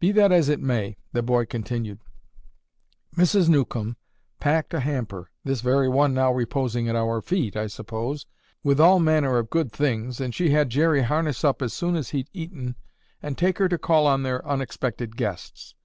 "Be 0.00 0.10
that 0.10 0.32
as 0.32 0.48
it 0.48 0.58
may," 0.58 0.96
the 1.12 1.22
boy 1.22 1.46
continued, 1.46 2.00
"Mrs. 3.16 3.48
Newcomb 3.48 3.96
packed 4.40 4.74
a 4.74 4.80
hamper—this 4.80 5.60
very 5.60 5.88
one 5.88 6.12
now 6.12 6.32
reposing 6.32 6.88
at 6.88 6.96
our 6.96 7.22
feet, 7.22 7.56
I 7.56 7.68
suppose—with 7.68 8.80
all 8.80 8.98
manner 8.98 9.38
of 9.38 9.48
good 9.48 9.70
things 9.70 10.20
and 10.20 10.34
she 10.34 10.50
had 10.50 10.70
Jerry 10.70 11.02
harness 11.02 11.44
up 11.44 11.62
as 11.62 11.72
soon 11.72 11.94
as 11.94 12.10
he'd 12.10 12.30
eaten 12.32 12.74
and 13.22 13.38
take 13.38 13.58
her 13.58 13.68
to 13.68 13.78
call 13.78 14.08
on 14.08 14.24
their 14.24 14.44
unexpected 14.44 15.16
guests. 15.16 15.76